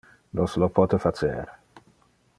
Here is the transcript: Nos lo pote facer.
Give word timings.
Nos 0.37 0.55
lo 0.63 0.69
pote 0.77 0.99
facer. 1.05 1.47